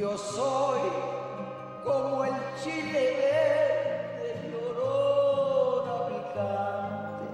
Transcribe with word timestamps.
Yo 0.00 0.16
soy 0.16 0.80
como 1.84 2.24
el 2.24 2.32
chile 2.64 3.18
verde, 3.20 4.50
llorona 4.50 6.06
picante, 6.08 7.26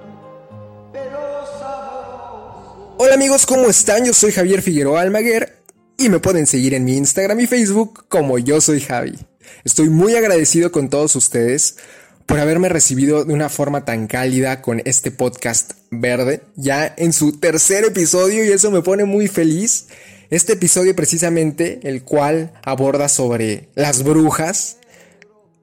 pero 0.93 1.47
sabroso. 1.61 2.97
Hola 2.99 3.15
amigos, 3.15 3.47
¿cómo 3.47 3.69
están? 3.69 4.05
Yo 4.05 4.13
soy 4.13 4.33
Javier 4.33 4.63
Figueroa 4.63 5.03
Almaguer 5.03 5.63
y 5.97 6.09
me 6.09 6.19
pueden 6.19 6.49
seguir 6.49 6.75
en 6.75 6.85
mi 6.85 6.97
Instagram 6.97 7.39
y 7.39 7.47
Facebook 7.47 8.07
como 8.09 8.37
yo 8.41 8.61
soy 8.61 8.81
Javi. 8.81 9.17
Estoy 9.63 9.89
muy 9.89 10.17
agradecido 10.17 10.73
con 10.73 10.91
todos 10.91 11.15
ustedes 11.15 11.77
por 12.27 12.41
haberme 12.41 12.69
recibido 12.69 13.25
de 13.25 13.33
una 13.33 13.49
forma 13.49 13.85
tan 13.85 14.09
cálida 14.09 14.61
con 14.61 14.83
este 14.85 15.13
podcast 15.13 15.75
verde, 15.93 16.43
ya 16.57 16.93
en 16.97 17.13
su 17.13 17.39
tercer 17.39 17.85
episodio 17.85 18.45
y 18.45 18.49
eso 18.51 18.73
me 18.73 18.83
pone 18.83 19.05
muy 19.05 19.29
feliz. 19.29 19.87
Este 20.29 20.55
episodio 20.55 20.97
precisamente, 20.97 21.79
el 21.85 22.03
cual 22.03 22.53
aborda 22.65 23.09
sobre 23.09 23.69
las 23.77 24.03
brujas, 24.03 24.79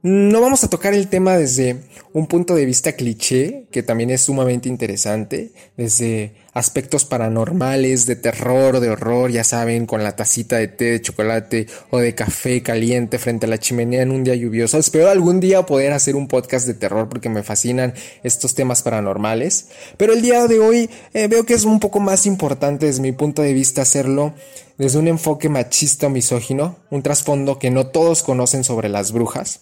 no 0.03 0.41
vamos 0.41 0.65
a 0.65 0.69
tocar 0.69 0.93
el 0.93 1.07
tema 1.07 1.37
desde 1.37 1.77
un 2.11 2.27
punto 2.27 2.55
de 2.55 2.65
vista 2.65 2.91
cliché, 2.91 3.67
que 3.71 3.83
también 3.83 4.09
es 4.09 4.19
sumamente 4.19 4.67
interesante, 4.67 5.53
desde 5.77 6.35
aspectos 6.51 7.05
paranormales, 7.05 8.05
de 8.05 8.17
terror, 8.17 8.81
de 8.81 8.89
horror, 8.89 9.31
ya 9.31 9.45
saben, 9.45 9.85
con 9.85 10.03
la 10.03 10.17
tacita 10.17 10.57
de 10.57 10.67
té 10.67 10.91
de 10.91 11.01
chocolate 11.01 11.67
o 11.89 11.99
de 11.99 12.13
café 12.15 12.61
caliente 12.61 13.17
frente 13.17 13.45
a 13.45 13.49
la 13.49 13.59
chimenea 13.59 14.01
en 14.01 14.11
un 14.11 14.25
día 14.25 14.35
lluvioso. 14.35 14.77
Espero 14.77 15.09
algún 15.09 15.39
día 15.39 15.65
poder 15.65 15.93
hacer 15.93 16.17
un 16.17 16.27
podcast 16.27 16.67
de 16.67 16.73
terror 16.73 17.07
porque 17.07 17.29
me 17.29 17.41
fascinan 17.41 17.93
estos 18.23 18.55
temas 18.55 18.83
paranormales. 18.83 19.69
Pero 19.95 20.11
el 20.11 20.21
día 20.21 20.47
de 20.47 20.59
hoy 20.59 20.89
eh, 21.13 21.29
veo 21.29 21.45
que 21.45 21.53
es 21.53 21.63
un 21.63 21.79
poco 21.79 22.01
más 22.01 22.25
importante 22.25 22.87
desde 22.87 23.01
mi 23.01 23.13
punto 23.13 23.41
de 23.41 23.53
vista 23.53 23.83
hacerlo 23.83 24.33
desde 24.77 24.99
un 24.99 25.07
enfoque 25.07 25.47
machista 25.47 26.07
o 26.07 26.09
misógino, 26.09 26.75
un 26.89 27.03
trasfondo 27.03 27.57
que 27.57 27.71
no 27.71 27.87
todos 27.87 28.21
conocen 28.21 28.65
sobre 28.65 28.89
las 28.89 29.13
brujas. 29.13 29.61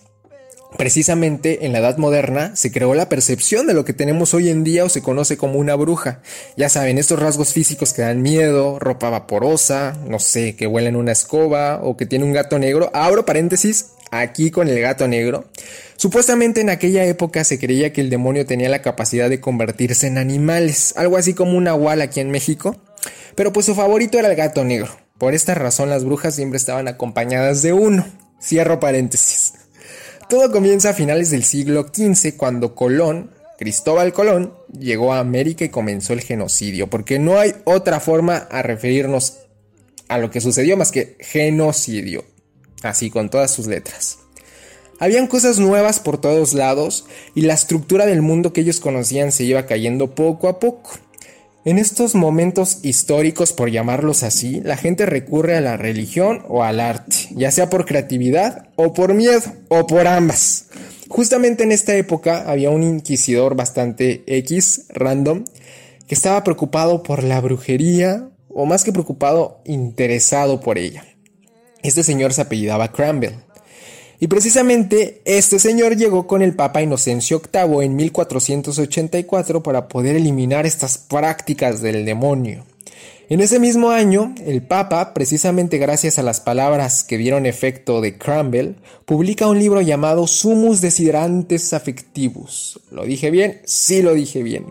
Precisamente 0.77 1.66
en 1.66 1.74
la 1.74 1.80
Edad 1.80 1.98
Moderna 1.98 2.55
se 2.55 2.72
creó 2.72 2.96
la 2.96 3.10
percepción 3.10 3.68
de 3.68 3.74
lo 3.74 3.86
que 3.86 3.94
tenemos 3.94 4.34
hoy 4.34 4.50
en 4.50 4.64
día 4.64 4.86
o 4.86 4.90
se 4.90 5.02
conoce 5.02 5.38
como 5.38 5.60
una 5.60 5.76
bruja. 5.76 6.22
Ya 6.58 6.70
saben, 6.70 6.98
estos 6.98 7.20
rasgos 7.20 7.54
físicos 7.54 7.94
que 7.94 8.02
dan 8.02 8.22
miedo, 8.22 8.80
ropa 8.80 9.10
vaporosa, 9.10 9.98
no 10.08 10.20
sé, 10.20 10.55
que 10.55 10.68
huelen 10.68 10.96
una 10.96 11.12
escoba 11.12 11.82
o 11.84 11.98
que 11.98 12.05
tiene 12.05 12.26
un 12.26 12.34
gato 12.34 12.58
negro. 12.58 12.90
Abro 12.94 13.26
paréntesis 13.26 13.88
aquí 14.12 14.50
con 14.50 14.68
el 14.68 14.80
gato 14.82 15.08
negro. 15.08 15.46
Supuestamente 15.98 16.62
en 16.62 16.70
aquella 16.70 17.06
época 17.06 17.44
se 17.44 17.60
creía 17.60 17.94
que 17.94 18.02
el 18.02 18.10
demonio 18.10 18.46
tenía 18.46 18.70
la 18.70 18.82
capacidad 18.82 19.30
de 19.30 19.40
convertirse 19.40 20.08
en 20.08 20.18
animales, 20.18 20.94
algo 20.98 21.18
así 21.18 21.34
como 21.34 21.58
un 21.58 21.66
nahual 21.66 22.02
aquí 22.02 22.22
en 22.22 22.32
México. 22.32 22.76
Pero 23.35 23.54
pues 23.54 23.66
su 23.66 23.76
favorito 23.76 24.18
era 24.20 24.30
el 24.30 24.35
gato 24.35 24.63
negro. 24.63 24.90
Por 25.18 25.34
esta 25.34 25.54
razón 25.54 25.90
las 25.90 26.04
brujas 26.04 26.35
siempre 26.35 26.58
estaban 26.58 26.88
acompañadas 26.88 27.62
de 27.62 27.74
uno. 27.74 28.06
Cierro 28.41 28.80
paréntesis. 28.80 29.54
Todo 30.32 30.49
comienza 30.49 30.91
a 30.91 30.93
finales 30.93 31.29
del 31.29 31.43
siglo 31.43 31.87
XV 31.93 32.37
cuando 32.37 32.74
Colón, 32.74 33.32
Cristóbal 33.57 34.13
Colón, 34.13 34.54
llegó 34.71 35.12
a 35.12 35.20
América 35.20 35.65
y 35.65 35.70
comenzó 35.70 36.13
el 36.13 36.21
genocidio, 36.21 36.90
porque 36.90 37.20
no 37.20 37.38
hay 37.38 37.54
otra 37.65 37.99
forma 37.99 38.38
a 38.38 38.62
referirnos 38.62 39.40
a 40.07 40.20
lo 40.20 40.32
que 40.32 40.40
sucedió 40.40 40.77
más 40.77 40.93
que 40.93 41.18
genocidio, 41.20 42.23
así 42.82 43.10
con 43.10 43.29
todas 43.29 43.51
sus 43.51 43.68
letras. 43.68 44.20
Habían 44.99 45.27
cosas 45.27 45.60
nuevas 45.60 45.99
por 45.99 46.21
todos 46.21 46.54
lados 46.54 47.04
y 47.35 47.41
la 47.41 47.54
estructura 47.54 48.05
del 48.05 48.21
mundo 48.21 48.54
que 48.54 48.62
ellos 48.62 48.79
conocían 48.79 49.34
se 49.34 49.43
iba 49.43 49.66
cayendo 49.66 50.16
poco 50.16 50.48
a 50.48 50.60
poco. 50.60 50.91
En 51.63 51.77
estos 51.77 52.15
momentos 52.15 52.79
históricos, 52.81 53.54
por 53.54 53.70
llamarlos 53.70 54.23
así, 54.23 54.62
la 54.62 54.77
gente 54.77 55.05
recurre 55.05 55.55
a 55.55 55.62
la 55.62 55.77
religión 55.77 56.43
o 56.48 56.63
al 56.63 56.79
arte, 56.79 57.15
ya 57.35 57.51
sea 57.51 57.70
por 57.70 57.85
creatividad 57.85 58.70
o 58.76 58.93
por 58.93 59.13
miedo, 59.13 59.43
o 59.70 59.85
por 59.85 60.07
ambas. 60.07 60.65
Justamente 61.07 61.63
en 61.63 61.71
esta 61.71 61.93
época 61.95 62.49
había 62.49 62.71
un 62.71 62.82
inquisidor 62.82 63.55
bastante 63.55 64.23
X, 64.25 64.85
random, 64.89 65.45
que 66.07 66.16
estaba 66.16 66.44
preocupado 66.44 67.03
por 67.03 67.21
la 67.21 67.39
brujería, 67.39 68.27
o 68.50 68.66
más 68.66 68.83
que 68.83 68.91
preocupado, 68.91 69.61
interesado 69.66 70.61
por 70.61 70.79
ella. 70.79 71.05
Este 71.83 72.01
señor 72.01 72.33
se 72.33 72.41
apellidaba 72.41 72.91
Cranbell. 72.91 73.35
Y 74.21 74.27
precisamente 74.27 75.19
este 75.25 75.57
señor 75.57 75.97
llegó 75.97 76.27
con 76.27 76.43
el 76.43 76.53
Papa 76.53 76.83
Inocencio 76.83 77.41
VIII 77.41 77.83
en 77.83 77.95
1484 77.95 79.63
para 79.63 79.87
poder 79.87 80.15
eliminar 80.15 80.67
estas 80.67 80.99
prácticas 80.99 81.81
del 81.81 82.05
demonio. 82.05 82.63
En 83.29 83.41
ese 83.41 83.57
mismo 83.57 83.89
año, 83.89 84.35
el 84.45 84.61
Papa, 84.61 85.15
precisamente 85.15 85.79
gracias 85.79 86.19
a 86.19 86.23
las 86.23 86.39
palabras 86.39 87.03
que 87.03 87.17
dieron 87.17 87.47
efecto 87.47 87.99
de 87.99 88.19
Cromwell, 88.19 88.75
publica 89.05 89.47
un 89.47 89.57
libro 89.57 89.81
llamado 89.81 90.27
Sumus 90.27 90.81
Desiderantes 90.81 91.73
Affectivus. 91.73 92.79
¿Lo 92.91 93.05
dije 93.05 93.31
bien? 93.31 93.61
Sí 93.65 94.03
lo 94.03 94.13
dije 94.13 94.43
bien. 94.43 94.65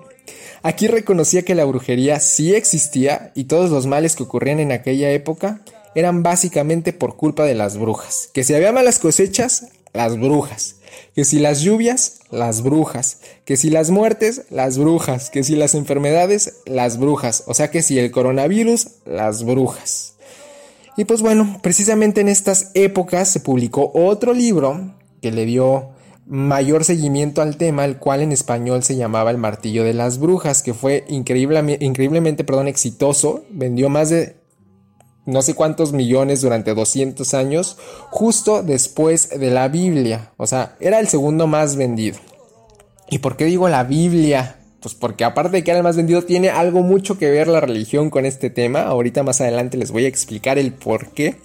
Aquí 0.63 0.87
reconocía 0.87 1.43
que 1.43 1.57
la 1.57 1.65
brujería 1.65 2.21
sí 2.21 2.55
existía 2.55 3.33
y 3.35 3.45
todos 3.45 3.71
los 3.71 3.87
males 3.87 4.15
que 4.15 4.23
ocurrían 4.23 4.61
en 4.61 4.71
aquella 4.71 5.11
época 5.11 5.63
eran 5.95 6.23
básicamente 6.23 6.93
por 6.93 7.17
culpa 7.17 7.45
de 7.45 7.55
las 7.55 7.77
brujas. 7.77 8.29
Que 8.33 8.45
si 8.45 8.55
había 8.55 8.73
malas 8.73 8.99
cosechas, 8.99 9.69
las 9.93 10.19
brujas. 10.19 10.77
Que 11.15 11.25
si 11.25 11.39
las 11.39 11.61
lluvias, 11.61 12.21
las 12.31 12.63
brujas. 12.63 13.19
Que 13.45 13.57
si 13.57 13.71
las 13.71 13.91
muertes, 13.91 14.43
las 14.51 14.79
brujas. 14.79 15.31
Que 15.31 15.43
si 15.43 15.57
las 15.57 15.75
enfermedades, 15.75 16.59
las 16.67 16.99
brujas. 16.99 17.45
O 17.47 17.55
sea 17.55 17.71
que 17.71 17.83
si 17.83 17.99
el 17.99 18.11
coronavirus, 18.11 18.89
las 19.05 19.45
brujas. 19.45 20.15
Y 20.97 21.05
pues 21.05 21.23
bueno, 21.23 21.61
precisamente 21.63 22.21
en 22.21 22.29
estas 22.29 22.71
épocas 22.75 23.29
se 23.29 23.41
publicó 23.41 23.91
otro 23.95 24.33
libro 24.33 24.95
que 25.23 25.31
le 25.31 25.47
dio 25.47 25.91
mayor 26.27 26.85
seguimiento 26.85 27.43
al 27.43 27.57
tema, 27.57 27.85
el 27.85 27.97
cual 27.97 28.23
en 28.23 28.33
español 28.33 28.83
se 28.83 28.97
llamaba 28.97 29.31
El 29.31 29.39
martillo 29.39 29.83
de 29.83 29.95
las 29.95 30.19
brujas, 30.19 30.63
que 30.63 30.75
fue 30.75 31.05
increíblemente, 31.09 31.85
increíblemente 31.85 32.45
perdón, 32.45 32.69
exitoso, 32.69 33.45
vendió 33.51 33.89
más 33.89 34.11
de 34.11 34.37
no 35.31 35.43
sé 35.43 35.55
cuántos 35.55 35.93
millones 35.93 36.43
durante 36.43 36.75
200 36.75 37.33
años, 37.35 37.77
justo 38.11 38.63
después 38.63 39.31
de 39.31 39.51
la 39.51 39.69
Biblia. 39.69 40.33
O 40.37 40.47
sea, 40.47 40.77
era 40.81 41.01
el 41.01 41.09
segundo 41.09 41.47
más 41.47 41.77
vendido. 41.77 42.19
¿Y 43.09 43.19
por 43.19 43.37
qué 43.37 43.47
digo 43.47 43.69
la 43.69 43.85
Biblia? 43.85 44.57
Pues 44.81 44.95
porque 44.95 45.25
aparte 45.25 45.59
de 45.59 45.65
que 45.65 45.71
era 45.71 45.79
el 45.79 45.85
más 45.85 45.97
vendido, 45.97 46.23
tiene 46.23 46.51
algo 46.51 46.83
mucho 46.83 47.19
que 47.19 47.31
ver 47.31 47.49
la 47.49 47.61
religión 47.61 48.11
con 48.11 48.25
este 48.25 48.51
tema. 48.51 48.83
Ahorita 48.83 49.23
más 49.23 49.41
adelante 49.41 49.77
les 49.77 49.91
voy 49.91 50.05
a 50.05 50.09
explicar 50.09 50.59
el 50.59 50.73
por 50.73 51.09
qué. 51.09 51.37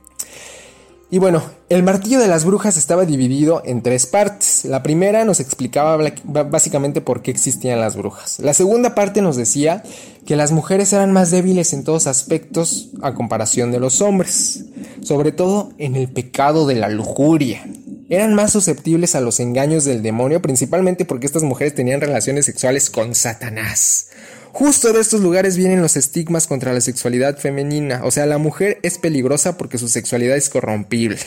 Y 1.11 1.19
bueno, 1.19 1.43
el 1.69 1.83
martillo 1.83 2.19
de 2.19 2.27
las 2.27 2.45
brujas 2.45 2.77
estaba 2.77 3.05
dividido 3.05 3.61
en 3.63 3.81
tres 3.81 4.05
partes. 4.05 4.65
La 4.65 4.81
primera 4.81 5.23
nos 5.23 5.39
explicaba 5.39 5.97
básicamente 6.25 6.99
por 6.99 7.21
qué 7.21 7.31
existían 7.31 7.79
las 7.79 7.95
brujas. 7.95 8.39
La 8.39 8.53
segunda 8.53 8.95
parte 8.95 9.21
nos 9.21 9.35
decía 9.35 9.83
que 10.25 10.35
las 10.35 10.51
mujeres 10.51 10.91
eran 10.91 11.13
más 11.13 11.31
débiles 11.31 11.73
en 11.73 11.83
todos 11.83 12.07
aspectos 12.07 12.89
a 13.01 13.13
comparación 13.13 13.71
de 13.71 13.79
los 13.79 14.01
hombres, 14.01 14.65
sobre 15.01 15.31
todo 15.31 15.71
en 15.77 15.95
el 15.95 16.07
pecado 16.07 16.65
de 16.65 16.75
la 16.75 16.89
lujuria. 16.89 17.65
Eran 18.09 18.33
más 18.33 18.51
susceptibles 18.51 19.15
a 19.15 19.21
los 19.21 19.39
engaños 19.39 19.83
del 19.83 20.03
demonio, 20.03 20.41
principalmente 20.41 21.05
porque 21.05 21.25
estas 21.25 21.43
mujeres 21.43 21.75
tenían 21.75 22.01
relaciones 22.01 22.45
sexuales 22.45 22.89
con 22.89 23.15
Satanás. 23.15 24.09
Justo 24.51 24.93
de 24.93 25.01
estos 25.01 25.21
lugares 25.21 25.57
vienen 25.57 25.81
los 25.81 25.97
estigmas 25.97 26.47
contra 26.47 26.73
la 26.73 26.81
sexualidad 26.81 27.37
femenina. 27.37 28.01
O 28.03 28.11
sea, 28.11 28.25
la 28.25 28.37
mujer 28.37 28.79
es 28.83 28.97
peligrosa 28.97 29.57
porque 29.57 29.77
su 29.77 29.89
sexualidad 29.89 30.37
es 30.37 30.49
corrompible. 30.49 31.19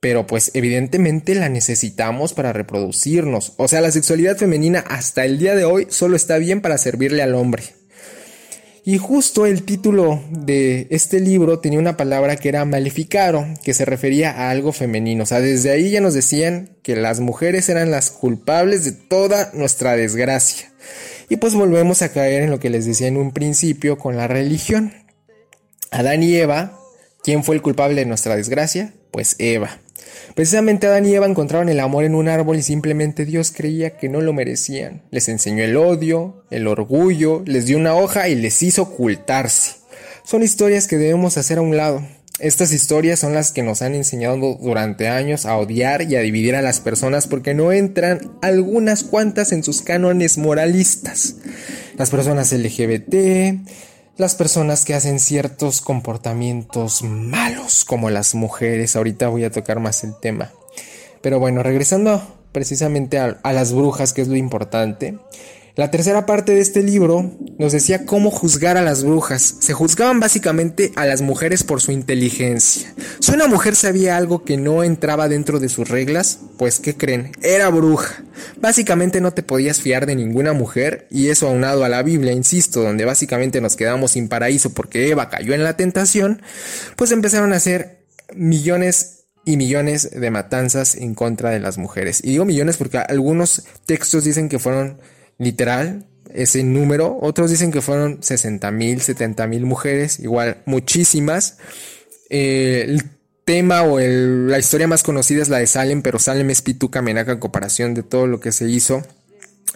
Pero 0.00 0.26
pues 0.26 0.50
evidentemente 0.54 1.34
la 1.34 1.48
necesitamos 1.48 2.32
para 2.34 2.52
reproducirnos. 2.52 3.54
O 3.56 3.66
sea, 3.68 3.80
la 3.80 3.90
sexualidad 3.90 4.36
femenina 4.36 4.80
hasta 4.80 5.24
el 5.24 5.38
día 5.38 5.54
de 5.54 5.64
hoy 5.64 5.86
solo 5.90 6.16
está 6.16 6.38
bien 6.38 6.60
para 6.60 6.78
servirle 6.78 7.22
al 7.22 7.34
hombre. 7.34 7.79
Y 8.84 8.98
justo 8.98 9.44
el 9.44 9.62
título 9.62 10.22
de 10.30 10.86
este 10.90 11.20
libro 11.20 11.58
tenía 11.58 11.78
una 11.78 11.96
palabra 11.96 12.36
que 12.36 12.48
era 12.48 12.64
maleficaro, 12.64 13.46
que 13.62 13.74
se 13.74 13.84
refería 13.84 14.30
a 14.30 14.50
algo 14.50 14.72
femenino. 14.72 15.24
O 15.24 15.26
sea, 15.26 15.40
desde 15.40 15.70
ahí 15.70 15.90
ya 15.90 16.00
nos 16.00 16.14
decían 16.14 16.76
que 16.82 16.96
las 16.96 17.20
mujeres 17.20 17.68
eran 17.68 17.90
las 17.90 18.10
culpables 18.10 18.84
de 18.84 18.92
toda 18.92 19.50
nuestra 19.52 19.96
desgracia. 19.96 20.72
Y 21.28 21.36
pues 21.36 21.54
volvemos 21.54 22.02
a 22.02 22.12
caer 22.12 22.42
en 22.42 22.50
lo 22.50 22.58
que 22.58 22.70
les 22.70 22.86
decía 22.86 23.06
en 23.06 23.16
un 23.16 23.32
principio 23.32 23.98
con 23.98 24.16
la 24.16 24.26
religión. 24.26 24.94
Adán 25.90 26.22
y 26.22 26.34
Eva, 26.34 26.78
¿quién 27.22 27.44
fue 27.44 27.54
el 27.56 27.62
culpable 27.62 28.00
de 28.00 28.06
nuestra 28.06 28.36
desgracia? 28.36 28.94
Pues 29.10 29.36
Eva. 29.38 29.78
Precisamente 30.34 30.86
Adán 30.86 31.06
y 31.06 31.14
Eva 31.14 31.26
encontraron 31.26 31.68
el 31.68 31.80
amor 31.80 32.04
en 32.04 32.14
un 32.14 32.28
árbol 32.28 32.56
y 32.56 32.62
simplemente 32.62 33.24
Dios 33.24 33.52
creía 33.54 33.96
que 33.96 34.08
no 34.08 34.20
lo 34.20 34.32
merecían. 34.32 35.02
Les 35.10 35.28
enseñó 35.28 35.64
el 35.64 35.76
odio, 35.76 36.44
el 36.50 36.66
orgullo, 36.66 37.42
les 37.46 37.66
dio 37.66 37.76
una 37.76 37.94
hoja 37.94 38.28
y 38.28 38.34
les 38.34 38.62
hizo 38.62 38.82
ocultarse. 38.82 39.76
Son 40.24 40.42
historias 40.42 40.86
que 40.86 40.98
debemos 40.98 41.36
hacer 41.36 41.58
a 41.58 41.62
un 41.62 41.76
lado. 41.76 42.02
Estas 42.38 42.72
historias 42.72 43.18
son 43.18 43.34
las 43.34 43.52
que 43.52 43.62
nos 43.62 43.82
han 43.82 43.94
enseñado 43.94 44.36
durante 44.62 45.08
años 45.08 45.44
a 45.44 45.58
odiar 45.58 46.02
y 46.10 46.16
a 46.16 46.20
dividir 46.20 46.56
a 46.56 46.62
las 46.62 46.80
personas 46.80 47.26
porque 47.26 47.52
no 47.52 47.70
entran 47.70 48.32
algunas 48.40 49.04
cuantas 49.04 49.52
en 49.52 49.62
sus 49.62 49.82
cánones 49.82 50.38
moralistas. 50.38 51.36
Las 51.98 52.08
personas 52.08 52.50
LGBT, 52.50 53.60
las 54.20 54.34
personas 54.34 54.84
que 54.84 54.92
hacen 54.92 55.18
ciertos 55.18 55.80
comportamientos 55.80 57.02
malos 57.02 57.86
como 57.86 58.10
las 58.10 58.34
mujeres. 58.34 58.94
Ahorita 58.94 59.28
voy 59.28 59.44
a 59.44 59.50
tocar 59.50 59.80
más 59.80 60.04
el 60.04 60.14
tema. 60.20 60.52
Pero 61.22 61.40
bueno, 61.40 61.62
regresando 61.62 62.22
precisamente 62.52 63.18
a, 63.18 63.40
a 63.42 63.54
las 63.54 63.72
brujas, 63.72 64.12
que 64.12 64.20
es 64.20 64.28
lo 64.28 64.36
importante. 64.36 65.18
La 65.74 65.90
tercera 65.90 66.26
parte 66.26 66.54
de 66.54 66.60
este 66.60 66.82
libro 66.82 67.30
nos 67.60 67.72
decía 67.72 68.06
cómo 68.06 68.30
juzgar 68.30 68.78
a 68.78 68.82
las 68.82 69.04
brujas. 69.04 69.56
Se 69.60 69.74
juzgaban 69.74 70.18
básicamente 70.18 70.92
a 70.96 71.04
las 71.04 71.20
mujeres 71.20 71.62
por 71.62 71.82
su 71.82 71.92
inteligencia. 71.92 72.94
Si 73.18 73.32
una 73.32 73.48
mujer 73.48 73.76
sabía 73.76 74.16
algo 74.16 74.44
que 74.44 74.56
no 74.56 74.82
entraba 74.82 75.28
dentro 75.28 75.60
de 75.60 75.68
sus 75.68 75.90
reglas, 75.90 76.38
pues 76.56 76.80
¿qué 76.80 76.96
creen? 76.96 77.32
Era 77.42 77.68
bruja. 77.68 78.24
Básicamente 78.62 79.20
no 79.20 79.32
te 79.34 79.42
podías 79.42 79.78
fiar 79.78 80.06
de 80.06 80.16
ninguna 80.16 80.54
mujer 80.54 81.06
y 81.10 81.28
eso 81.28 81.48
aunado 81.48 81.84
a 81.84 81.90
la 81.90 82.02
Biblia, 82.02 82.32
insisto, 82.32 82.80
donde 82.80 83.04
básicamente 83.04 83.60
nos 83.60 83.76
quedamos 83.76 84.12
sin 84.12 84.28
paraíso 84.28 84.72
porque 84.72 85.10
Eva 85.10 85.28
cayó 85.28 85.52
en 85.52 85.62
la 85.62 85.76
tentación, 85.76 86.40
pues 86.96 87.12
empezaron 87.12 87.52
a 87.52 87.56
hacer 87.56 88.06
millones 88.34 89.24
y 89.44 89.58
millones 89.58 90.10
de 90.18 90.30
matanzas 90.30 90.94
en 90.94 91.14
contra 91.14 91.50
de 91.50 91.60
las 91.60 91.76
mujeres. 91.76 92.24
Y 92.24 92.30
digo 92.30 92.46
millones 92.46 92.78
porque 92.78 92.96
algunos 92.96 93.64
textos 93.84 94.24
dicen 94.24 94.48
que 94.48 94.58
fueron 94.58 94.98
literal 95.36 96.06
ese 96.34 96.62
número. 96.62 97.18
Otros 97.20 97.50
dicen 97.50 97.72
que 97.72 97.80
fueron 97.80 98.22
60 98.22 98.70
mil, 98.70 99.00
70 99.00 99.46
mil 99.46 99.66
mujeres, 99.66 100.20
igual 100.20 100.58
muchísimas. 100.66 101.58
Eh, 102.28 102.84
el 102.88 103.04
tema 103.44 103.82
o 103.82 103.98
la 103.98 104.58
historia 104.58 104.86
más 104.86 105.02
conocida 105.02 105.42
es 105.42 105.48
la 105.48 105.58
de 105.58 105.66
Salem, 105.66 106.02
pero 106.02 106.18
Salem 106.18 106.50
es 106.50 106.62
pituca 106.62 107.02
menaca 107.02 107.32
en 107.32 107.38
comparación 107.38 107.94
de 107.94 108.02
todo 108.02 108.26
lo 108.26 108.40
que 108.40 108.52
se 108.52 108.68
hizo 108.68 109.02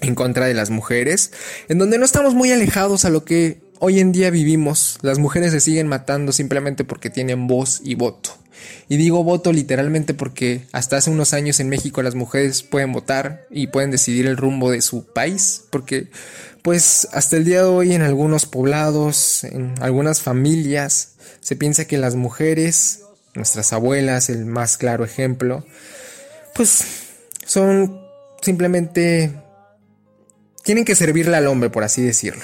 en 0.00 0.14
contra 0.14 0.46
de 0.46 0.54
las 0.54 0.70
mujeres, 0.70 1.32
en 1.68 1.78
donde 1.78 1.98
no 1.98 2.04
estamos 2.04 2.34
muy 2.34 2.52
alejados 2.52 3.04
a 3.04 3.10
lo 3.10 3.24
que 3.24 3.62
hoy 3.78 4.00
en 4.00 4.12
día 4.12 4.30
vivimos. 4.30 4.98
Las 5.02 5.18
mujeres 5.18 5.52
se 5.52 5.60
siguen 5.60 5.88
matando 5.88 6.32
simplemente 6.32 6.84
porque 6.84 7.10
tienen 7.10 7.46
voz 7.46 7.80
y 7.84 7.94
voto. 7.94 8.43
Y 8.88 8.96
digo 8.96 9.24
voto 9.24 9.52
literalmente 9.52 10.14
porque 10.14 10.66
hasta 10.72 10.96
hace 10.96 11.10
unos 11.10 11.32
años 11.32 11.60
en 11.60 11.68
México 11.68 12.02
las 12.02 12.14
mujeres 12.14 12.62
pueden 12.62 12.92
votar 12.92 13.46
y 13.50 13.68
pueden 13.68 13.90
decidir 13.90 14.26
el 14.26 14.36
rumbo 14.36 14.70
de 14.70 14.82
su 14.82 15.04
país, 15.04 15.64
porque 15.70 16.08
pues 16.62 17.08
hasta 17.12 17.36
el 17.36 17.44
día 17.44 17.58
de 17.58 17.68
hoy 17.68 17.94
en 17.94 18.02
algunos 18.02 18.46
poblados, 18.46 19.44
en 19.44 19.74
algunas 19.80 20.22
familias, 20.22 21.14
se 21.40 21.56
piensa 21.56 21.86
que 21.86 21.98
las 21.98 22.14
mujeres, 22.14 23.02
nuestras 23.34 23.72
abuelas, 23.72 24.30
el 24.30 24.46
más 24.46 24.78
claro 24.78 25.04
ejemplo, 25.04 25.64
pues 26.54 26.84
son 27.44 28.00
simplemente 28.40 29.32
tienen 30.62 30.84
que 30.84 30.94
servirle 30.94 31.36
al 31.36 31.46
hombre, 31.46 31.70
por 31.70 31.84
así 31.84 32.02
decirlo. 32.02 32.42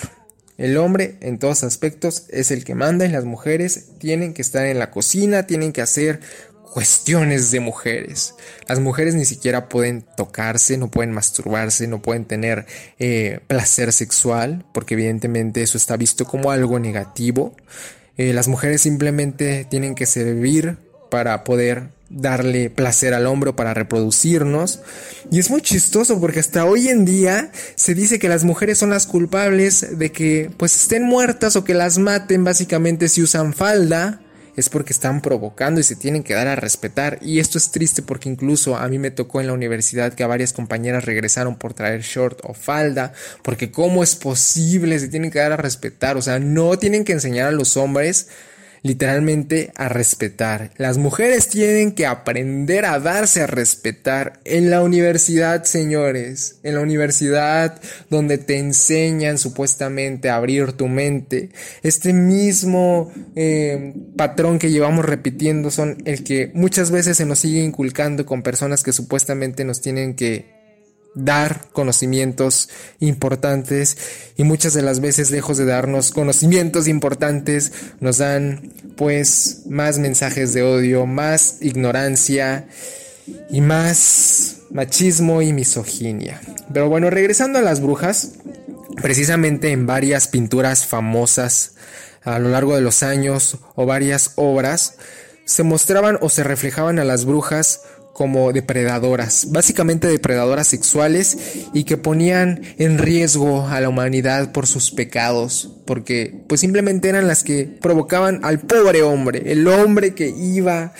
El 0.60 0.76
hombre 0.76 1.16
en 1.22 1.38
todos 1.38 1.64
aspectos 1.64 2.24
es 2.28 2.50
el 2.50 2.64
que 2.64 2.74
manda 2.74 3.06
y 3.06 3.08
las 3.08 3.24
mujeres 3.24 3.86
tienen 3.98 4.34
que 4.34 4.42
estar 4.42 4.66
en 4.66 4.78
la 4.78 4.90
cocina, 4.90 5.46
tienen 5.46 5.72
que 5.72 5.80
hacer 5.80 6.20
cuestiones 6.74 7.50
de 7.50 7.60
mujeres. 7.60 8.34
Las 8.68 8.78
mujeres 8.78 9.14
ni 9.14 9.24
siquiera 9.24 9.70
pueden 9.70 10.04
tocarse, 10.18 10.76
no 10.76 10.90
pueden 10.90 11.12
masturbarse, 11.12 11.88
no 11.88 12.02
pueden 12.02 12.26
tener 12.26 12.66
eh, 12.98 13.40
placer 13.46 13.90
sexual, 13.94 14.66
porque 14.74 14.92
evidentemente 14.92 15.62
eso 15.62 15.78
está 15.78 15.96
visto 15.96 16.26
como 16.26 16.50
algo 16.50 16.78
negativo. 16.78 17.56
Eh, 18.18 18.34
las 18.34 18.46
mujeres 18.46 18.82
simplemente 18.82 19.66
tienen 19.70 19.94
que 19.94 20.04
servir 20.04 20.76
para 21.10 21.42
poder 21.42 21.88
darle 22.10 22.70
placer 22.70 23.14
al 23.14 23.26
hombre 23.26 23.52
para 23.52 23.72
reproducirnos. 23.72 24.80
Y 25.30 25.38
es 25.38 25.48
muy 25.48 25.62
chistoso 25.62 26.20
porque 26.20 26.40
hasta 26.40 26.64
hoy 26.64 26.88
en 26.88 27.04
día 27.04 27.50
se 27.76 27.94
dice 27.94 28.18
que 28.18 28.28
las 28.28 28.44
mujeres 28.44 28.78
son 28.78 28.90
las 28.90 29.06
culpables 29.06 29.98
de 29.98 30.10
que 30.12 30.50
pues 30.56 30.76
estén 30.76 31.04
muertas 31.04 31.56
o 31.56 31.64
que 31.64 31.72
las 31.72 31.98
maten 31.98 32.44
básicamente 32.44 33.08
si 33.08 33.22
usan 33.22 33.54
falda. 33.54 34.20
Es 34.56 34.68
porque 34.68 34.92
están 34.92 35.22
provocando 35.22 35.80
y 35.80 35.84
se 35.84 35.94
tienen 35.94 36.24
que 36.24 36.34
dar 36.34 36.48
a 36.48 36.56
respetar. 36.56 37.18
Y 37.22 37.38
esto 37.38 37.56
es 37.56 37.70
triste 37.70 38.02
porque 38.02 38.28
incluso 38.28 38.76
a 38.76 38.88
mí 38.88 38.98
me 38.98 39.12
tocó 39.12 39.40
en 39.40 39.46
la 39.46 39.52
universidad 39.52 40.12
que 40.12 40.24
a 40.24 40.26
varias 40.26 40.52
compañeras 40.52 41.04
regresaron 41.04 41.56
por 41.56 41.72
traer 41.72 42.02
short 42.02 42.40
o 42.42 42.52
falda. 42.52 43.12
Porque 43.42 43.70
cómo 43.70 44.02
es 44.02 44.16
posible, 44.16 44.98
se 44.98 45.08
tienen 45.08 45.30
que 45.30 45.38
dar 45.38 45.52
a 45.52 45.56
respetar. 45.56 46.16
O 46.16 46.22
sea, 46.22 46.40
no 46.40 46.78
tienen 46.78 47.04
que 47.04 47.12
enseñar 47.12 47.46
a 47.46 47.52
los 47.52 47.76
hombres 47.76 48.26
literalmente 48.82 49.72
a 49.76 49.88
respetar. 49.88 50.70
Las 50.76 50.98
mujeres 50.98 51.48
tienen 51.48 51.92
que 51.92 52.06
aprender 52.06 52.84
a 52.84 52.98
darse 52.98 53.42
a 53.42 53.46
respetar 53.46 54.40
en 54.44 54.70
la 54.70 54.82
universidad, 54.82 55.64
señores, 55.64 56.60
en 56.62 56.74
la 56.74 56.80
universidad 56.80 57.80
donde 58.08 58.38
te 58.38 58.58
enseñan 58.58 59.38
supuestamente 59.38 60.30
a 60.30 60.36
abrir 60.36 60.72
tu 60.72 60.88
mente. 60.88 61.50
Este 61.82 62.12
mismo 62.12 63.12
eh, 63.36 63.94
patrón 64.16 64.58
que 64.58 64.70
llevamos 64.70 65.04
repitiendo 65.04 65.70
son 65.70 65.98
el 66.04 66.24
que 66.24 66.50
muchas 66.54 66.90
veces 66.90 67.16
se 67.16 67.26
nos 67.26 67.40
sigue 67.40 67.62
inculcando 67.62 68.26
con 68.26 68.42
personas 68.42 68.82
que 68.82 68.92
supuestamente 68.92 69.64
nos 69.64 69.80
tienen 69.80 70.14
que 70.14 70.59
dar 71.14 71.66
conocimientos 71.72 72.68
importantes 73.00 73.96
y 74.36 74.44
muchas 74.44 74.74
de 74.74 74.82
las 74.82 75.00
veces 75.00 75.30
lejos 75.30 75.56
de 75.58 75.64
darnos 75.64 76.12
conocimientos 76.12 76.86
importantes 76.86 77.72
nos 78.00 78.18
dan 78.18 78.72
pues 78.96 79.62
más 79.68 79.98
mensajes 79.98 80.52
de 80.52 80.62
odio, 80.62 81.06
más 81.06 81.58
ignorancia 81.60 82.68
y 83.50 83.60
más 83.60 84.58
machismo 84.70 85.42
y 85.42 85.52
misoginia. 85.52 86.40
Pero 86.72 86.88
bueno, 86.88 87.10
regresando 87.10 87.58
a 87.58 87.62
las 87.62 87.80
brujas, 87.80 88.32
precisamente 89.02 89.72
en 89.72 89.86
varias 89.86 90.28
pinturas 90.28 90.86
famosas 90.86 91.72
a 92.22 92.38
lo 92.38 92.50
largo 92.50 92.74
de 92.74 92.82
los 92.82 93.02
años 93.02 93.58
o 93.74 93.86
varias 93.86 94.32
obras 94.36 94.96
se 95.44 95.62
mostraban 95.62 96.18
o 96.20 96.28
se 96.28 96.44
reflejaban 96.44 96.98
a 96.98 97.04
las 97.04 97.24
brujas 97.24 97.82
como 98.12 98.52
depredadoras, 98.52 99.46
básicamente 99.50 100.06
depredadoras 100.06 100.66
sexuales 100.66 101.38
y 101.72 101.84
que 101.84 101.96
ponían 101.96 102.60
en 102.78 102.98
riesgo 102.98 103.66
a 103.66 103.80
la 103.80 103.88
humanidad 103.88 104.52
por 104.52 104.66
sus 104.66 104.90
pecados, 104.90 105.70
porque 105.86 106.42
pues 106.46 106.60
simplemente 106.60 107.08
eran 107.08 107.26
las 107.26 107.42
que 107.42 107.64
provocaban 107.64 108.44
al 108.44 108.60
pobre 108.60 109.02
hombre, 109.02 109.52
el 109.52 109.66
hombre 109.68 110.14
que 110.14 110.28
iba 110.28 110.92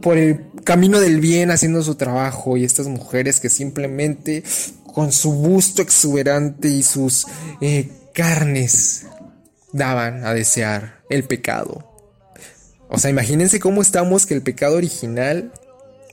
por 0.00 0.16
el 0.16 0.44
camino 0.64 1.00
del 1.00 1.20
bien 1.20 1.50
haciendo 1.50 1.82
su 1.82 1.96
trabajo 1.96 2.56
y 2.56 2.64
estas 2.64 2.86
mujeres 2.86 3.40
que 3.40 3.48
simplemente 3.48 4.44
con 4.92 5.12
su 5.12 5.32
busto 5.32 5.82
exuberante 5.82 6.68
y 6.68 6.82
sus 6.82 7.26
eh, 7.60 7.88
carnes 8.14 9.06
daban 9.72 10.24
a 10.24 10.34
desear 10.34 11.00
el 11.08 11.24
pecado. 11.24 11.86
O 12.88 12.98
sea, 12.98 13.10
imagínense 13.10 13.60
cómo 13.60 13.82
estamos 13.82 14.26
que 14.26 14.34
el 14.34 14.42
pecado 14.42 14.76
original 14.76 15.52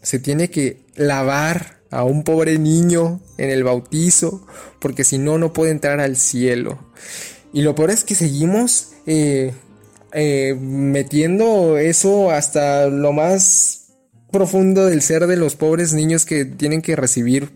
se 0.02 0.20
tiene 0.20 0.50
que 0.50 0.82
lavar 0.96 1.78
a 1.90 2.04
un 2.04 2.24
pobre 2.24 2.60
niño 2.60 3.22
en 3.38 3.50
el 3.50 3.64
bautizo, 3.64 4.46
porque 4.80 5.04
si 5.04 5.18
no, 5.18 5.38
no 5.38 5.54
puede 5.54 5.72
entrar 5.72 6.00
al 6.00 6.18
cielo. 6.18 6.80
Y 7.54 7.62
lo 7.62 7.76
peor 7.76 7.92
es 7.92 8.04
que 8.04 8.16
seguimos 8.16 8.90
eh, 9.06 9.54
eh, 10.14 10.56
metiendo 10.60 11.78
eso 11.78 12.32
hasta 12.32 12.88
lo 12.88 13.14
más 13.14 13.94
profundo 14.32 14.86
del 14.86 15.02
ser 15.02 15.28
de 15.28 15.38
los 15.38 15.56
pobres 15.56 15.94
niños 15.94 16.26
que 16.26 16.46
tienen 16.46 16.82
que 16.82 16.96
recibir 16.96 17.52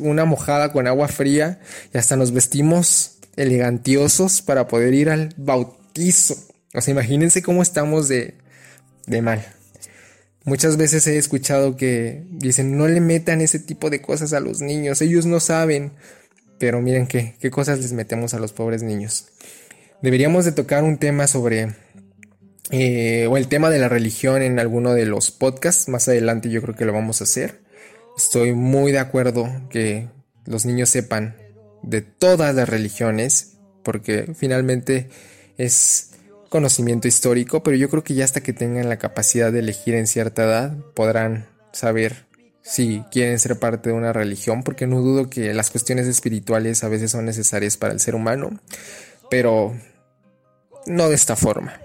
una 0.00 0.24
mojada 0.24 0.72
con 0.72 0.86
agua 0.86 1.08
fría 1.08 1.60
y 1.92 1.98
hasta 1.98 2.16
nos 2.16 2.32
vestimos 2.32 3.18
elegantiosos 3.36 4.42
para 4.42 4.66
poder 4.66 4.94
ir 4.94 5.10
al 5.10 5.34
bautizo. 5.36 6.36
O 6.74 6.80
sea, 6.80 6.92
imagínense 6.92 7.42
cómo 7.42 7.62
estamos 7.62 8.08
de, 8.08 8.34
de 9.06 9.22
mal. 9.22 9.59
Muchas 10.44 10.76
veces 10.76 11.06
he 11.06 11.18
escuchado 11.18 11.76
que 11.76 12.24
dicen 12.30 12.76
no 12.76 12.88
le 12.88 13.00
metan 13.00 13.40
ese 13.40 13.58
tipo 13.58 13.90
de 13.90 14.00
cosas 14.00 14.32
a 14.32 14.40
los 14.40 14.60
niños, 14.60 15.02
ellos 15.02 15.26
no 15.26 15.40
saben. 15.40 15.92
Pero 16.58 16.80
miren 16.82 17.06
qué, 17.06 17.36
qué 17.40 17.50
cosas 17.50 17.80
les 17.80 17.92
metemos 17.92 18.34
a 18.34 18.38
los 18.38 18.52
pobres 18.52 18.82
niños. 18.82 19.28
Deberíamos 20.02 20.44
de 20.44 20.52
tocar 20.52 20.82
un 20.82 20.98
tema 20.98 21.26
sobre, 21.26 21.74
eh, 22.70 23.26
o 23.28 23.36
el 23.36 23.48
tema 23.48 23.70
de 23.70 23.78
la 23.78 23.88
religión 23.88 24.42
en 24.42 24.58
alguno 24.58 24.94
de 24.94 25.06
los 25.06 25.30
podcasts. 25.30 25.88
Más 25.88 26.08
adelante 26.08 26.50
yo 26.50 26.62
creo 26.62 26.74
que 26.74 26.84
lo 26.84 26.92
vamos 26.92 27.20
a 27.20 27.24
hacer. 27.24 27.60
Estoy 28.16 28.52
muy 28.52 28.92
de 28.92 28.98
acuerdo 28.98 29.48
que 29.70 30.08
los 30.46 30.66
niños 30.66 30.90
sepan 30.90 31.36
de 31.82 32.02
todas 32.02 32.54
las 32.54 32.68
religiones, 32.68 33.58
porque 33.82 34.32
finalmente 34.34 35.08
es 35.56 36.09
conocimiento 36.50 37.08
histórico, 37.08 37.62
pero 37.62 37.76
yo 37.76 37.88
creo 37.88 38.04
que 38.04 38.14
ya 38.14 38.24
hasta 38.24 38.42
que 38.42 38.52
tengan 38.52 38.88
la 38.88 38.98
capacidad 38.98 39.50
de 39.50 39.60
elegir 39.60 39.94
en 39.94 40.06
cierta 40.06 40.44
edad 40.44 40.76
podrán 40.94 41.48
saber 41.72 42.26
si 42.60 43.02
quieren 43.10 43.38
ser 43.38 43.58
parte 43.58 43.88
de 43.88 43.94
una 43.94 44.12
religión, 44.12 44.62
porque 44.62 44.86
no 44.86 45.00
dudo 45.00 45.30
que 45.30 45.54
las 45.54 45.70
cuestiones 45.70 46.06
espirituales 46.06 46.84
a 46.84 46.88
veces 46.88 47.12
son 47.12 47.24
necesarias 47.24 47.76
para 47.76 47.94
el 47.94 48.00
ser 48.00 48.14
humano, 48.14 48.60
pero 49.30 49.74
no 50.86 51.08
de 51.08 51.14
esta 51.14 51.36
forma. 51.36 51.80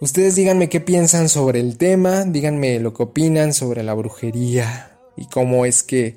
Ustedes 0.00 0.34
díganme 0.34 0.68
qué 0.68 0.80
piensan 0.80 1.28
sobre 1.28 1.60
el 1.60 1.78
tema, 1.78 2.24
díganme 2.24 2.78
lo 2.80 2.92
que 2.92 3.04
opinan 3.04 3.54
sobre 3.54 3.82
la 3.82 3.94
brujería 3.94 4.98
y 5.16 5.26
cómo 5.26 5.64
es 5.64 5.82
que 5.82 6.16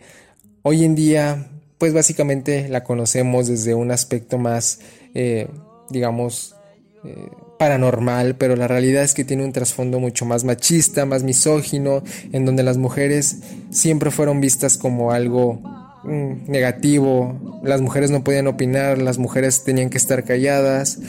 hoy 0.64 0.84
en 0.84 0.96
día, 0.96 1.50
pues 1.78 1.94
básicamente 1.94 2.68
la 2.68 2.84
conocemos 2.84 3.48
desde 3.48 3.74
un 3.76 3.92
aspecto 3.92 4.38
más, 4.38 4.80
eh, 5.14 5.48
digamos, 5.90 6.56
eh, 7.04 7.30
paranormal, 7.58 8.36
pero 8.36 8.56
la 8.56 8.68
realidad 8.68 9.04
es 9.04 9.16
que 9.16 9.24
tiene 9.24 9.44
un 9.44 9.54
trasfondo 9.54 10.00
mucho 10.00 10.26
más 10.26 10.44
machista, 10.44 11.06
más 11.06 11.24
misógino, 11.24 12.04
en 12.32 12.46
donde 12.46 12.62
las 12.62 12.78
mujeres 12.78 13.38
siempre 13.72 14.12
fueron 14.12 14.40
vistas 14.40 14.78
como 14.78 15.12
algo 15.12 15.62
mm, 16.04 16.52
negativo, 16.52 17.62
las 17.64 17.82
mujeres 17.82 18.12
no 18.12 18.24
podían 18.24 18.46
opinar, 18.46 19.00
las 19.00 19.18
mujeres 19.18 19.64
tenían 19.64 19.90
que 19.90 19.98
estar 19.98 20.24
calladas. 20.24 21.00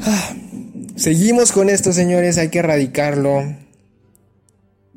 Ah, 0.00 0.34
seguimos 0.96 1.52
con 1.52 1.68
esto, 1.68 1.92
señores, 1.92 2.38
hay 2.38 2.48
que 2.48 2.60
erradicarlo. 2.60 3.42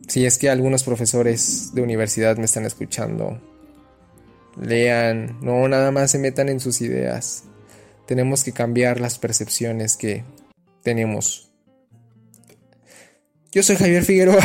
Si 0.08 0.26
es 0.26 0.38
que 0.38 0.50
algunos 0.50 0.84
profesores 0.84 1.72
de 1.74 1.82
universidad 1.82 2.38
me 2.38 2.46
están 2.46 2.66
escuchando, 2.66 3.42
lean, 4.62 5.40
no 5.42 5.68
nada 5.68 5.92
más 5.92 6.12
se 6.12 6.20
metan 6.20 6.50
en 6.50 6.62
sus 6.62 6.82
ideas. 6.82 7.44
Tenemos 8.06 8.44
que 8.44 8.52
cambiar 8.52 9.00
las 9.00 9.20
percepciones 9.20 9.98
que 9.98 10.24
tenemos. 10.84 11.50
Yo 13.52 13.62
soy 13.62 13.76
Javier 13.76 14.04
Figueroa. 14.04 14.44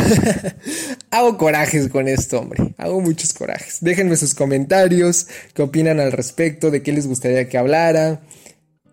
Hago 1.10 1.38
corajes 1.38 1.88
con 1.88 2.08
esto, 2.08 2.40
hombre. 2.40 2.74
Hago 2.76 3.00
muchos 3.00 3.32
corajes. 3.32 3.78
Déjenme 3.80 4.16
sus 4.16 4.34
comentarios, 4.34 5.28
qué 5.54 5.62
opinan 5.62 5.98
al 5.98 6.12
respecto, 6.12 6.70
de 6.70 6.82
qué 6.82 6.92
les 6.92 7.06
gustaría 7.06 7.48
que 7.48 7.56
hablara, 7.56 8.20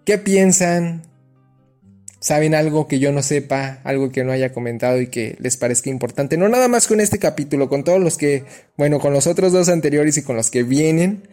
qué 0.06 0.18
piensan, 0.18 1.04
saben 2.26 2.56
algo 2.56 2.88
que 2.88 2.98
yo 2.98 3.12
no 3.12 3.22
sepa, 3.22 3.82
algo 3.84 4.12
que 4.12 4.24
no 4.24 4.32
haya 4.32 4.52
comentado 4.52 5.00
y 5.00 5.08
que 5.08 5.36
les 5.40 5.58
parezca 5.58 5.92
importante. 5.92 6.38
No 6.38 6.50
nada 6.50 6.68
más 6.68 6.88
con 6.88 7.00
este 7.00 7.20
capítulo, 7.20 7.70
con 7.70 7.84
todos 7.84 8.00
los 8.00 8.18
que, 8.18 8.46
bueno, 8.78 9.00
con 9.00 9.14
los 9.14 9.28
otros 9.28 9.52
dos 9.52 9.70
anteriores 9.70 10.18
y 10.18 10.24
con 10.24 10.36
los 10.36 10.50
que 10.50 10.64
vienen. 10.64 11.28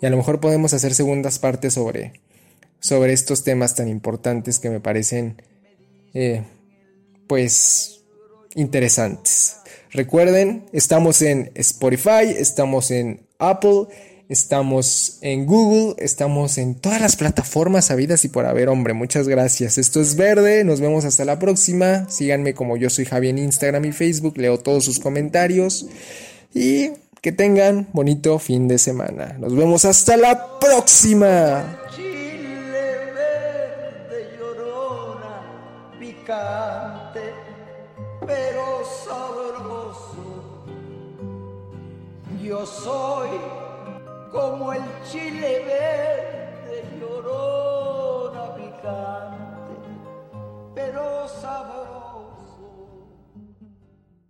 Y 0.00 0.06
a 0.06 0.10
lo 0.10 0.16
mejor 0.16 0.40
podemos 0.40 0.72
hacer 0.72 0.94
segundas 0.94 1.38
partes 1.38 1.74
sobre, 1.74 2.12
sobre 2.80 3.12
estos 3.12 3.44
temas 3.44 3.74
tan 3.74 3.88
importantes 3.88 4.58
que 4.58 4.70
me 4.70 4.80
parecen, 4.80 5.42
eh, 6.14 6.44
pues, 7.26 8.00
interesantes. 8.54 9.56
Recuerden, 9.90 10.66
estamos 10.72 11.22
en 11.22 11.50
Spotify, 11.54 12.34
estamos 12.36 12.90
en 12.90 13.26
Apple, 13.38 13.86
Estamos 14.28 15.16
en 15.22 15.46
Google, 15.46 15.94
estamos 16.04 16.58
en 16.58 16.74
todas 16.74 17.00
las 17.00 17.16
plataformas 17.16 17.86
sabidas 17.86 18.26
y 18.26 18.28
por 18.28 18.44
haber, 18.44 18.68
hombre. 18.68 18.92
Muchas 18.92 19.26
gracias. 19.26 19.78
Esto 19.78 20.02
es 20.02 20.16
Verde, 20.16 20.64
nos 20.64 20.80
vemos 20.80 21.06
hasta 21.06 21.24
la 21.24 21.38
próxima. 21.38 22.06
Síganme 22.10 22.52
como 22.52 22.76
yo 22.76 22.90
soy 22.90 23.06
Javi 23.06 23.30
en 23.30 23.38
Instagram 23.38 23.86
y 23.86 23.92
Facebook, 23.92 24.36
leo 24.36 24.58
todos 24.58 24.84
sus 24.84 24.98
comentarios 24.98 25.86
y 26.52 26.90
que 27.22 27.32
tengan 27.32 27.88
bonito 27.94 28.38
fin 28.38 28.68
de 28.68 28.76
semana. 28.76 29.34
Nos 29.38 29.56
vemos 29.56 29.86
hasta 29.86 30.18
la 30.18 30.58
próxima. 30.60 31.87
Pero 38.26 38.84
sabroso. 38.84 40.44
Yo 42.42 42.66
soy 42.66 43.30
como 44.30 44.74
el 44.74 44.82
chile 45.10 45.64
verde 45.66 45.98
picante. 46.06 46.37